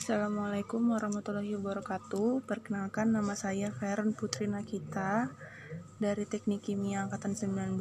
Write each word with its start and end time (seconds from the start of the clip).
Assalamualaikum 0.00 0.96
warahmatullahi 0.96 1.60
wabarakatuh. 1.60 2.48
Perkenalkan 2.48 3.12
nama 3.12 3.36
saya 3.36 3.68
Feren 3.68 4.16
Putri 4.16 4.48
Nakita 4.48 5.28
dari 6.00 6.24
Teknik 6.24 6.64
Kimia 6.64 7.04
Angkatan 7.04 7.36
19 7.36 7.76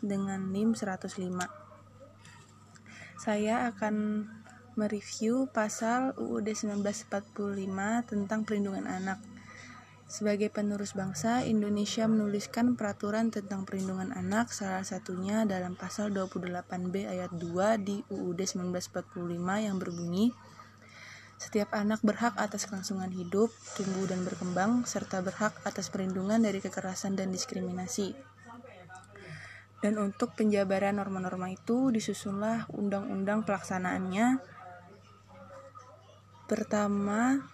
dengan 0.00 0.40
NIM 0.40 0.72
105. 0.72 1.04
Saya 3.20 3.68
akan 3.68 4.24
mereview 4.80 5.44
pasal 5.52 6.16
UUD 6.16 6.48
1945 6.48 7.12
tentang 8.08 8.40
perlindungan 8.48 8.88
anak. 8.88 9.20
Sebagai 10.08 10.48
penerus 10.48 10.96
bangsa, 10.96 11.44
Indonesia 11.44 12.08
menuliskan 12.08 12.72
peraturan 12.72 13.28
tentang 13.28 13.68
perlindungan 13.68 14.16
anak, 14.16 14.48
salah 14.48 14.80
satunya 14.80 15.44
dalam 15.44 15.76
pasal 15.76 16.08
28B 16.08 17.04
ayat 17.04 17.36
2 17.36 17.84
di 17.84 18.00
UUD 18.08 18.40
1945 18.40 19.20
yang 19.60 19.76
berbunyi, 19.76 20.32
setiap 21.36 21.74
anak 21.74 22.00
berhak 22.00 22.34
atas 22.38 22.64
kelangsungan 22.70 23.10
hidup, 23.10 23.50
tumbuh 23.74 24.06
dan 24.06 24.22
berkembang, 24.22 24.86
serta 24.86 25.20
berhak 25.20 25.52
atas 25.66 25.90
perlindungan 25.90 26.40
dari 26.40 26.62
kekerasan 26.62 27.18
dan 27.18 27.34
diskriminasi. 27.34 28.14
Dan 29.84 30.00
untuk 30.00 30.32
penjabaran 30.32 30.96
norma-norma 30.96 31.52
itu 31.52 31.92
disusunlah 31.92 32.64
undang-undang 32.72 33.44
pelaksanaannya. 33.44 34.40
Pertama, 36.48 37.44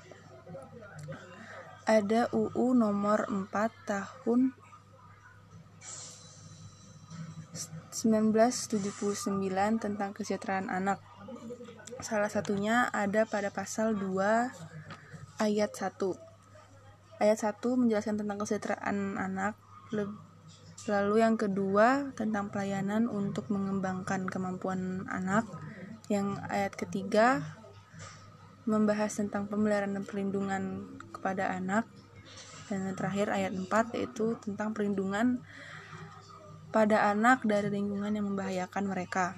ada 1.90 2.30
UU 2.30 2.70
nomor 2.78 3.26
4 3.26 3.50
tahun 3.82 4.54
1979 8.00 9.36
tentang 9.76 10.10
kesejahteraan 10.16 10.72
anak 10.72 10.98
Salah 12.00 12.32
satunya 12.32 12.88
ada 12.96 13.28
pada 13.28 13.52
pasal 13.52 13.92
2 13.92 14.16
ayat 15.36 15.70
1. 15.76 16.16
Ayat 17.20 17.38
1 17.44 17.60
menjelaskan 17.76 18.16
tentang 18.16 18.40
kesejahteraan 18.40 19.20
anak. 19.20 19.52
Lalu 20.88 21.14
yang 21.20 21.36
kedua 21.36 22.16
tentang 22.16 22.48
pelayanan 22.48 23.04
untuk 23.04 23.52
mengembangkan 23.52 24.24
kemampuan 24.32 25.04
anak. 25.12 25.44
Yang 26.08 26.40
ayat 26.48 26.72
ketiga 26.72 27.44
membahas 28.64 29.12
tentang 29.12 29.44
pemeliharaan 29.52 30.00
dan 30.00 30.08
perlindungan 30.08 30.88
kepada 31.12 31.52
anak. 31.52 31.84
Dan 32.72 32.88
yang 32.88 32.96
terakhir 32.96 33.28
ayat 33.28 33.52
4 33.52 33.68
yaitu 33.92 34.40
tentang 34.40 34.72
perlindungan 34.72 35.44
pada 36.70 37.10
anak 37.10 37.42
dari 37.42 37.70
lingkungan 37.70 38.14
yang 38.14 38.30
membahayakan 38.30 38.84
mereka. 38.86 39.34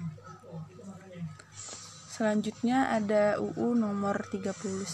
Selanjutnya 2.13 2.93
ada 2.93 3.41
UU 3.41 3.73
nomor 3.73 4.29
39 4.29 4.93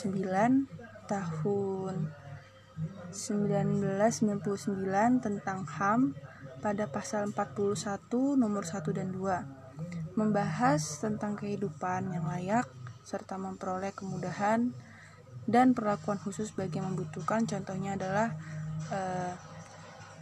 tahun 1.12 1.96
1999 3.12 4.40
tentang 5.20 5.60
HAM 5.68 6.16
pada 6.64 6.88
pasal 6.88 7.36
41 7.36 8.40
nomor 8.40 8.64
1 8.64 8.88
dan 8.96 9.12
2 9.12 10.16
membahas 10.16 10.80
tentang 11.00 11.36
kehidupan 11.36 12.12
yang 12.12 12.28
layak 12.28 12.68
serta 13.04 13.36
memperoleh 13.36 13.92
kemudahan 13.92 14.72
dan 15.50 15.74
perlakuan 15.74 16.22
khusus 16.22 16.54
bagi 16.54 16.78
yang 16.78 16.94
membutuhkan 16.94 17.48
contohnya 17.48 17.98
adalah 17.98 18.38
uh, 18.94 19.34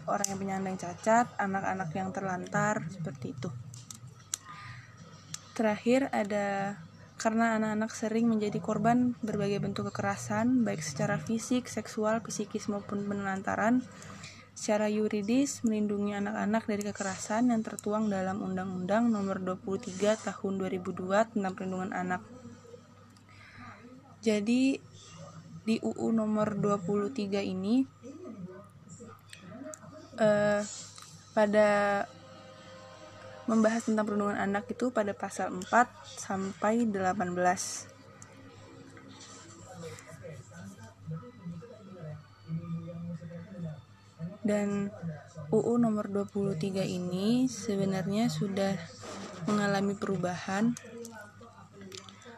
orang 0.07 0.27
yang 0.31 0.39
penyandang 0.39 0.75
cacat, 0.79 1.27
anak-anak 1.35 1.91
yang 1.93 2.09
terlantar 2.15 2.83
seperti 2.89 3.35
itu. 3.35 3.51
Terakhir 5.53 6.07
ada 6.15 6.77
karena 7.17 7.57
anak-anak 7.57 7.91
sering 7.97 8.29
menjadi 8.29 8.61
korban 8.61 9.17
berbagai 9.25 9.57
bentuk 9.57 9.89
kekerasan, 9.89 10.61
baik 10.61 10.85
secara 10.85 11.17
fisik, 11.17 11.65
seksual, 11.65 12.21
psikis 12.21 12.69
maupun 12.69 13.09
penelantaran. 13.09 13.81
Secara 14.57 14.89
yuridis, 14.89 15.61
melindungi 15.65 16.17
anak-anak 16.17 16.65
dari 16.65 16.83
kekerasan 16.85 17.53
yang 17.53 17.61
tertuang 17.61 18.09
dalam 18.09 18.41
Undang-Undang 18.41 19.09
Nomor 19.09 19.41
23 19.41 20.17
Tahun 20.17 20.53
2002 20.61 21.33
tentang 21.33 21.53
Perlindungan 21.53 21.93
Anak. 21.93 22.21
Jadi 24.21 24.77
di 25.67 25.75
UU 25.81 26.09
Nomor 26.13 26.57
23 26.57 27.41
ini 27.43 27.85
eh, 30.17 30.61
pada 31.31 31.69
membahas 33.47 33.87
tentang 33.87 34.03
perlindungan 34.03 34.35
anak 34.43 34.67
itu 34.67 34.91
pada 34.91 35.15
pasal 35.15 35.55
4 35.55 35.87
sampai 36.03 36.83
18. 36.83 37.95
Dan 44.43 44.91
UU 45.51 45.75
nomor 45.79 46.07
23 46.11 46.83
ini 46.87 47.47
sebenarnya 47.51 48.27
sudah 48.31 48.75
mengalami 49.47 49.95
perubahan 49.95 50.75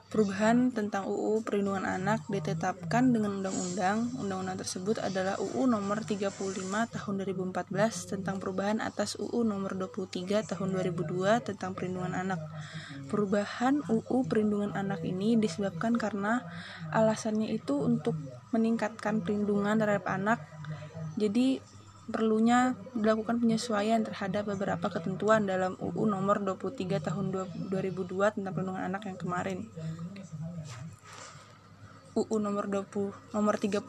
Perubahan 0.09 0.74
tentang 0.74 1.06
UU 1.06 1.46
Perlindungan 1.46 1.86
Anak 1.86 2.25
ditetapkan 2.34 3.14
dengan 3.14 3.46
undang-undang. 3.46 4.09
Undang-undang 4.18 4.58
tersebut 4.58 4.97
adalah 4.97 5.38
UU 5.38 5.70
Nomor 5.70 6.02
35 6.02 6.34
Tahun 6.66 7.14
2014 7.22 8.18
tentang 8.18 8.42
perubahan 8.42 8.81
atas 8.81 9.14
UU 9.22 9.46
Nomor 9.46 9.78
23 9.78 10.50
Tahun 10.50 10.69
2002 10.74 11.53
tentang 11.53 11.78
Perlindungan 11.78 12.18
Anak. 12.18 12.42
Perubahan 13.06 13.86
UU 13.86 14.25
Perlindungan 14.25 14.74
Anak 14.74 15.06
ini 15.06 15.38
disebabkan 15.38 15.94
karena 15.94 16.42
alasannya 16.90 17.53
itu 17.53 17.78
untuk 17.78 18.18
meningkatkan 18.50 19.22
perlindungan 19.22 19.78
terhadap 19.78 20.09
anak. 20.09 20.42
Jadi 21.22 21.62
perlunya 22.09 22.74
dilakukan 22.97 23.38
penyesuaian 23.38 24.02
terhadap 24.02 24.50
beberapa 24.50 24.90
ketentuan 24.90 25.46
dalam 25.46 25.78
UU 25.78 26.09
nomor 26.09 26.42
23 26.42 27.00
tahun 27.00 27.25
2002 27.70 28.36
tentang 28.36 28.53
perlindungan 28.53 28.84
anak 28.90 29.06
yang 29.06 29.18
kemarin. 29.18 29.70
UU 32.18 32.36
nomor 32.42 32.68
20 32.68 33.38
nomor 33.38 33.56
35 33.56 33.86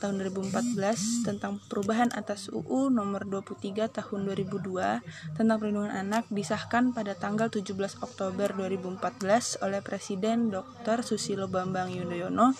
tahun 0.00 0.14
2014 0.18 1.28
tentang 1.28 1.62
perubahan 1.70 2.10
atas 2.10 2.50
UU 2.50 2.90
nomor 2.90 3.22
23 3.28 3.92
tahun 3.92 4.20
2002 4.34 5.36
tentang 5.38 5.56
perlindungan 5.60 5.94
anak 5.94 6.26
disahkan 6.32 6.90
pada 6.90 7.14
tanggal 7.14 7.52
17 7.52 7.76
Oktober 8.02 8.50
2014 8.56 9.62
oleh 9.62 9.80
Presiden 9.84 10.50
Dr. 10.50 11.06
Susilo 11.06 11.46
Bambang 11.46 11.92
Yudhoyono 11.92 12.56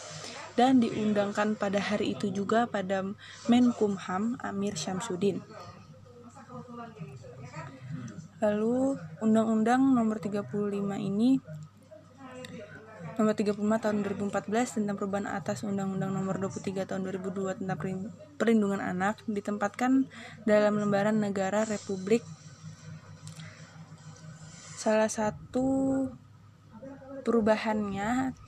dan 0.58 0.82
diundangkan 0.82 1.54
pada 1.54 1.78
hari 1.78 2.18
itu 2.18 2.34
juga 2.34 2.66
pada 2.66 3.06
Menkumham 3.46 4.34
Amir 4.42 4.74
Syamsuddin. 4.74 5.38
Lalu 8.42 8.98
Undang-Undang 9.22 9.94
Nomor 9.94 10.18
35 10.18 10.50
ini 10.98 11.38
Nomor 13.18 13.34
35 13.34 13.58
tahun 13.82 13.96
2014 14.06 14.78
tentang 14.82 14.94
perubahan 14.94 15.26
atas 15.26 15.62
Undang-Undang 15.66 16.10
Nomor 16.10 16.38
23 16.38 16.86
tahun 16.86 17.02
2002 17.06 17.62
tentang 17.62 17.78
perlindungan 18.38 18.78
anak 18.78 19.22
ditempatkan 19.26 20.06
dalam 20.46 20.78
lembaran 20.78 21.18
negara 21.18 21.66
Republik 21.66 22.22
Salah 24.78 25.10
satu 25.10 26.06
perubahannya 27.26 28.38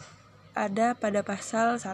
ada 0.60 0.92
pada 0.92 1.24
pasal 1.24 1.80
1 1.80 1.88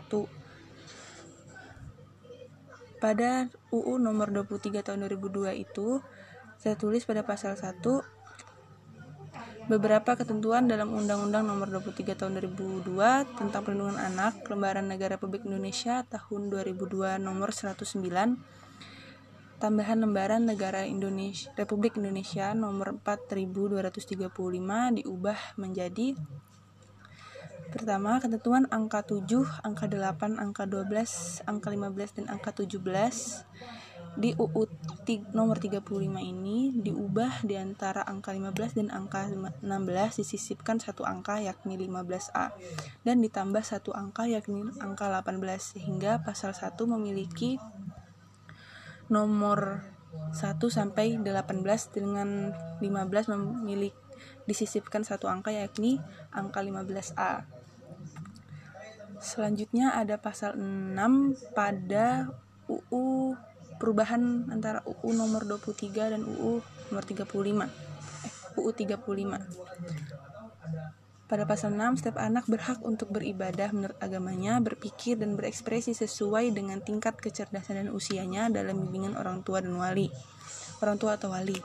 pada 2.98 3.46
UU 3.70 4.02
nomor 4.02 4.34
23 4.34 4.82
tahun 4.82 5.06
2002 5.06 5.54
itu 5.54 6.02
saya 6.58 6.74
tulis 6.74 7.06
pada 7.06 7.22
pasal 7.22 7.54
1 7.54 7.78
beberapa 9.66 10.14
ketentuan 10.14 10.70
dalam 10.70 10.94
Undang-Undang 10.94 11.42
Nomor 11.42 11.82
23 11.82 12.14
Tahun 12.14 12.38
2002 12.38 12.86
tentang 13.34 13.66
Perlindungan 13.66 13.98
Anak 13.98 14.46
Lembaran 14.46 14.86
Negara 14.86 15.18
Republik 15.18 15.42
Indonesia 15.42 16.06
Tahun 16.06 16.54
2002 16.54 17.18
Nomor 17.18 17.50
109 17.50 17.98
Tambahan 19.58 19.98
Lembaran 20.06 20.46
Negara 20.46 20.86
Indonesia 20.86 21.50
Republik 21.58 21.98
Indonesia 21.98 22.54
Nomor 22.54 23.02
4235 23.02 25.02
diubah 25.02 25.38
menjadi 25.58 26.14
Pertama, 27.72 28.22
ketentuan 28.22 28.70
angka 28.70 29.02
7, 29.02 29.26
angka 29.66 29.86
8, 29.90 30.38
angka 30.38 30.64
12, 30.70 31.46
angka 31.46 31.68
15, 31.74 32.16
dan 32.16 32.26
angka 32.30 32.50
17 32.54 33.46
di 34.16 34.32
UU 34.32 34.64
nomor 35.36 35.60
35 35.60 35.84
ini 36.24 36.72
diubah 36.72 37.44
di 37.44 37.52
antara 37.60 38.00
angka 38.00 38.32
15 38.32 38.80
dan 38.80 38.88
angka 38.88 39.28
16 39.28 39.60
disisipkan 40.24 40.80
satu 40.80 41.04
angka 41.04 41.44
yakni 41.44 41.76
15A 41.76 42.56
dan 43.04 43.20
ditambah 43.20 43.60
satu 43.60 43.92
angka 43.92 44.24
yakni 44.24 44.72
angka 44.80 45.12
18 45.12 45.36
sehingga 45.60 46.24
pasal 46.24 46.56
1 46.56 46.80
memiliki 46.88 47.60
nomor 49.12 49.84
1 50.32 50.56
sampai 50.64 51.20
18 51.20 51.92
dengan 51.92 52.56
15 52.80 53.36
memiliki 53.36 54.05
disisipkan 54.46 55.02
satu 55.02 55.26
angka 55.26 55.50
yakni 55.50 55.98
angka 56.30 56.62
15A 56.62 57.56
Selanjutnya 59.16 59.96
ada 59.96 60.20
pasal 60.20 60.60
6 60.60 60.96
pada 61.56 62.28
UU 62.68 63.32
perubahan 63.80 64.48
antara 64.52 64.84
UU 64.84 65.08
nomor 65.16 65.48
23 65.48 66.12
dan 66.16 66.22
UU 66.24 66.60
nomor 66.92 67.04
35. 67.04 67.68
Eh, 68.24 68.32
UU 68.60 68.70
35. 68.76 69.40
Pada 71.26 71.42
pasal 71.42 71.74
6, 71.74 71.98
setiap 71.98 72.22
anak 72.22 72.46
berhak 72.46 72.78
untuk 72.86 73.10
beribadah 73.10 73.74
menurut 73.74 73.98
agamanya, 73.98 74.62
berpikir 74.62 75.18
dan 75.18 75.34
berekspresi 75.34 75.90
sesuai 75.90 76.54
dengan 76.54 76.78
tingkat 76.78 77.18
kecerdasan 77.18 77.82
dan 77.82 77.88
usianya 77.90 78.46
dalam 78.46 78.78
bimbingan 78.86 79.18
orang 79.18 79.42
tua 79.42 79.58
dan 79.58 79.74
wali. 79.74 80.06
Orang 80.78 81.02
tua 81.02 81.18
atau 81.18 81.34
wali. 81.34 81.58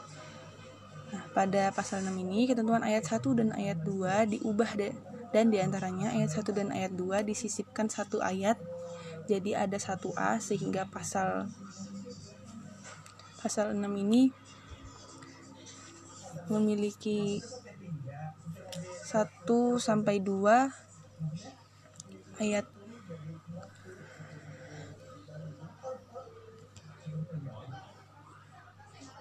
Nah, 1.11 1.27
pada 1.35 1.75
pasal 1.75 2.07
6 2.07 2.15
ini, 2.23 2.47
ketentuan 2.47 2.87
ayat 2.87 3.03
1 3.03 3.35
dan 3.35 3.51
ayat 3.51 3.83
2 3.83 4.31
diubah 4.31 4.79
de 4.79 4.95
dan 5.31 5.47
di 5.47 5.63
antaranya 5.63 6.11
ayat 6.11 6.31
1 6.31 6.51
dan 6.51 6.69
ayat 6.75 6.91
2 6.91 7.23
disisipkan 7.23 7.87
satu 7.87 8.19
ayat 8.19 8.59
jadi 9.31 9.63
ada 9.63 9.79
satu 9.79 10.11
A 10.19 10.43
sehingga 10.43 10.83
pasal 10.91 11.47
pasal 13.39 13.71
6 13.71 13.79
ini 13.95 14.35
memiliki 16.51 17.39
1 19.07 19.79
sampai 19.79 20.19
2 20.19 22.43
ayat 22.43 22.67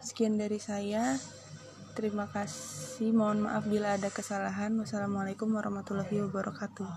Sekian 0.00 0.42
dari 0.42 0.58
saya. 0.58 1.22
Terima 2.00 2.24
kasih. 2.32 3.12
Mohon 3.12 3.44
maaf 3.44 3.68
bila 3.68 3.92
ada 3.92 4.08
kesalahan. 4.08 4.72
Wassalamualaikum 4.80 5.52
warahmatullahi 5.52 6.24
wabarakatuh. 6.24 6.88